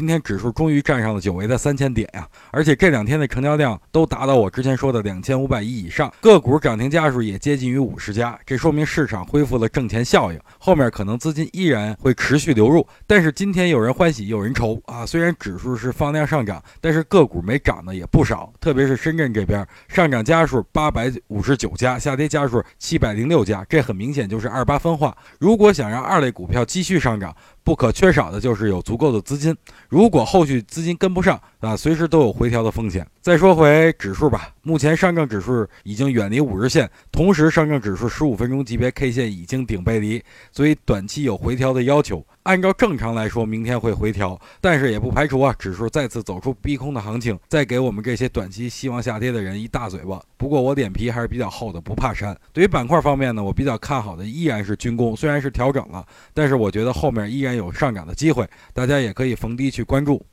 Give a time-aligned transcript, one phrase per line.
[0.00, 2.26] 今天指数终于站上了久违的三千点呀！
[2.52, 10.40] 而且这两天的成交量都达到我之前说的两千五百亿以上，个股涨停家数也接近于五十家，这说明市场恢复了挣钱效应。
[10.58, 15.04] 后面可能资金依然会持续流入，但是今天有人欢喜有人愁啊！
[15.04, 25.14] 虽然指数是放量上涨，但是个股没涨的也不少，特别是深圳这边上涨家数八百五十九家，下跌家数七百零六家，这很明显就是二八分化。
[25.38, 29.56] 如果想让二类股票继续上涨，不可缺少的就是有足够的资金。
[29.88, 33.06] 如果后续资金跟不上啊，随时都有回调的风险。
[33.20, 42.24] 再说回指数吧，目前上证指数已经远离五日线，同时上证指数十五分钟级别 K 线已经顶背离，所以短期有回调的要求。
[42.44, 50.22] 按照正常来说，明天会回调，但是也不排除啊，指数再次走出逼空的行情，再给我们这些短期希望下跌的人一大嘴巴。
[50.36, 52.38] 不过我脸皮还是比较厚的，不怕扇。
[52.52, 60.24] 对于板块方面呢，我比较看好的依然是军工，虽然是调整了，但是我觉得后面依然有上涨的机会，大家也可以逢低去关注。